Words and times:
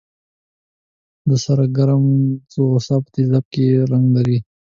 د 1.29 1.31
سره 1.45 1.65
کرم 1.75 2.03
ځوښا 2.51 2.95
په 3.03 3.09
تیزاب 3.15 3.45
کې 3.53 3.63
کوم 3.69 3.83
رنګ 3.91 4.07
لري؟ 4.17 4.37